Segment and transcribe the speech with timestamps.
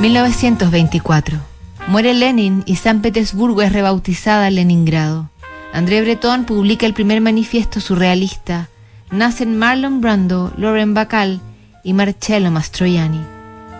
[0.00, 1.38] 1924.
[1.86, 5.30] Muere Lenin y San Petersburgo es rebautizada Leningrado.
[5.72, 8.68] André Breton publica el primer manifiesto surrealista.
[9.10, 11.40] Nacen Marlon Brando, Lauren Bacall
[11.84, 13.20] y Marcello Mastroianni.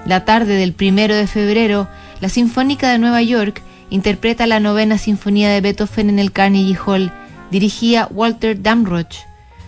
[0.06, 1.88] La tarde del primero de febrero,
[2.20, 3.60] la Sinfónica de Nueva York
[3.90, 7.12] interpreta la novena sinfonía de Beethoven en el Carnegie Hall,
[7.50, 9.18] dirigía Walter Damrosch.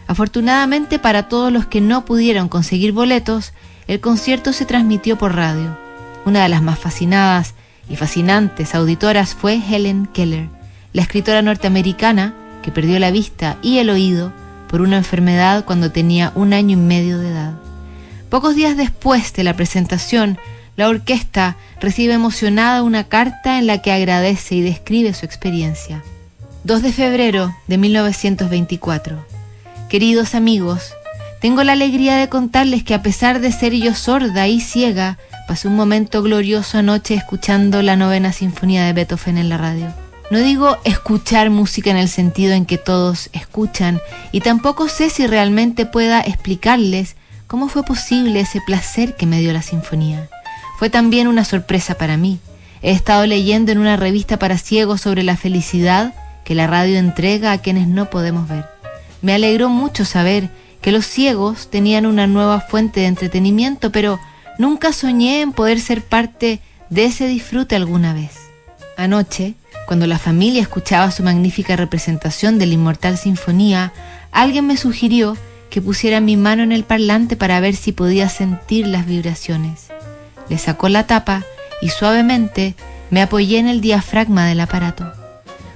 [0.06, 3.52] Afortunadamente para todos los que no pudieron conseguir boletos,
[3.88, 5.85] el concierto se transmitió por radio.
[6.26, 7.54] Una de las más fascinadas
[7.88, 10.48] y fascinantes auditoras fue Helen Keller,
[10.92, 14.32] la escritora norteamericana que perdió la vista y el oído
[14.68, 17.52] por una enfermedad cuando tenía un año y medio de edad.
[18.28, 20.36] Pocos días después de la presentación,
[20.74, 26.02] la orquesta recibe emocionada una carta en la que agradece y describe su experiencia.
[26.64, 29.24] 2 de febrero de 1924.
[29.88, 30.92] Queridos amigos,
[31.40, 35.68] tengo la alegría de contarles que a pesar de ser yo sorda y ciega, pasé
[35.68, 39.92] un momento glorioso anoche escuchando la novena sinfonía de Beethoven en la radio.
[40.30, 44.00] No digo escuchar música en el sentido en que todos escuchan,
[44.32, 47.14] y tampoco sé si realmente pueda explicarles
[47.46, 50.28] cómo fue posible ese placer que me dio la sinfonía.
[50.78, 52.40] Fue también una sorpresa para mí.
[52.82, 56.12] He estado leyendo en una revista para ciegos sobre la felicidad
[56.44, 58.66] que la radio entrega a quienes no podemos ver.
[59.22, 60.50] Me alegró mucho saber
[60.80, 64.18] que los ciegos tenían una nueva fuente de entretenimiento, pero
[64.58, 68.32] Nunca soñé en poder ser parte de ese disfrute alguna vez.
[68.96, 69.54] Anoche,
[69.86, 73.92] cuando la familia escuchaba su magnífica representación de la Inmortal Sinfonía,
[74.32, 75.36] alguien me sugirió
[75.68, 79.88] que pusiera mi mano en el parlante para ver si podía sentir las vibraciones.
[80.48, 81.42] Le sacó la tapa
[81.82, 82.74] y suavemente
[83.10, 85.12] me apoyé en el diafragma del aparato.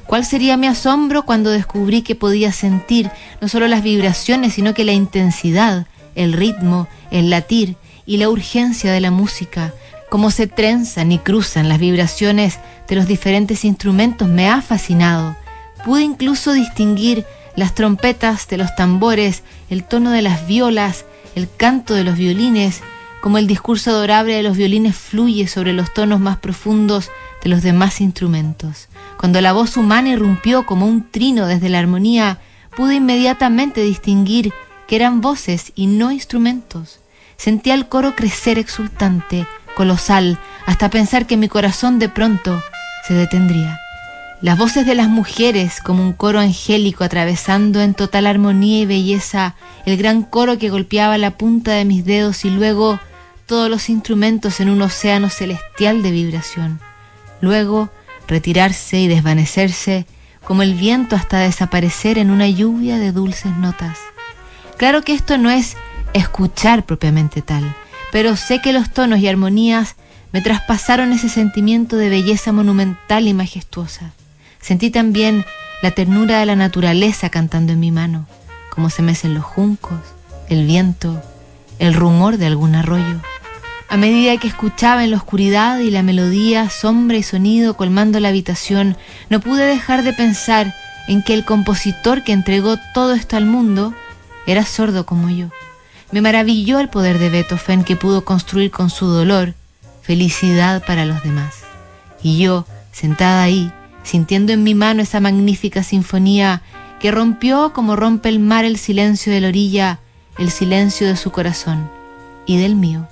[0.07, 4.85] ¿Cuál sería mi asombro cuando descubrí que podía sentir no solo las vibraciones, sino que
[4.85, 9.73] la intensidad, el ritmo, el latir y la urgencia de la música,
[10.09, 15.37] cómo se trenzan y cruzan las vibraciones de los diferentes instrumentos me ha fascinado.
[15.85, 17.25] Pude incluso distinguir
[17.57, 22.83] las trompetas de los tambores, el tono de las violas, el canto de los violines,
[23.21, 27.11] como el discurso adorable de los violines fluye sobre los tonos más profundos
[27.43, 28.89] de los demás instrumentos.
[29.19, 32.39] Cuando la voz humana irrumpió como un trino desde la armonía,
[32.77, 34.53] pude inmediatamente distinguir
[34.89, 37.01] que eran voces y no instrumentos.
[37.41, 42.63] Sentía el coro crecer exultante, colosal, hasta pensar que mi corazón de pronto
[43.09, 43.81] se detendría.
[44.43, 49.55] Las voces de las mujeres como un coro angélico atravesando en total armonía y belleza
[49.87, 53.01] el gran coro que golpeaba la punta de mis dedos y luego
[53.47, 56.79] todos los instrumentos en un océano celestial de vibración.
[57.41, 57.89] Luego
[58.29, 60.05] retirarse y desvanecerse
[60.45, 63.99] como el viento hasta desaparecer en una lluvia de dulces notas.
[64.77, 65.79] Claro que esto no es
[66.13, 67.75] escuchar propiamente tal,
[68.13, 69.97] pero sé que los tonos y armonías
[70.33, 74.13] me traspasaron ese sentimiento de belleza monumental y majestuosa.
[74.61, 75.45] Sentí también
[75.83, 78.27] la ternura de la naturaleza cantando en mi mano,
[78.71, 79.99] como se mecen los juncos,
[80.49, 81.23] el viento,
[81.79, 83.21] el rumor de algún arroyo.
[83.89, 88.29] A medida que escuchaba en la oscuridad y la melodía, sombra y sonido colmando la
[88.29, 88.97] habitación,
[89.31, 90.75] no pude dejar de pensar
[91.09, 93.93] en que el compositor que entregó todo esto al mundo
[94.47, 95.49] era sordo como yo.
[96.13, 99.55] Me maravilló el poder de Beethoven que pudo construir con su dolor
[100.03, 101.61] felicidad para los demás.
[102.23, 103.73] Y yo, sentada ahí,
[104.03, 106.63] sintiendo en mi mano esa magnífica sinfonía
[106.99, 110.01] que rompió como rompe el mar el silencio de la orilla,
[110.37, 111.89] el silencio de su corazón
[112.45, 113.07] y del mío.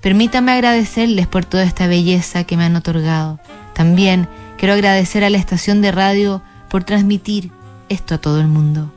[0.00, 3.40] Permítame agradecerles por toda esta belleza que me han otorgado.
[3.74, 4.26] También
[4.56, 7.50] quiero agradecer a la estación de radio por transmitir
[7.90, 8.90] esto a todo el mundo.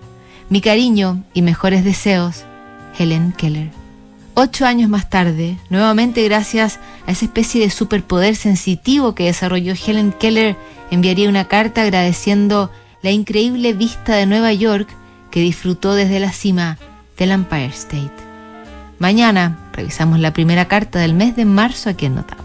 [0.49, 2.45] Mi cariño y mejores deseos
[2.97, 3.71] Helen Keller.
[4.33, 10.11] Ocho años más tarde, nuevamente gracias a esa especie de superpoder sensitivo que desarrolló Helen
[10.11, 10.57] Keller,
[10.91, 14.89] enviaría una carta agradeciendo la increíble vista de Nueva York
[15.31, 16.77] que disfrutó desde la cima
[17.17, 18.11] del Empire State.
[18.99, 22.44] Mañana revisamos la primera carta del mes de marzo aquí en Notable.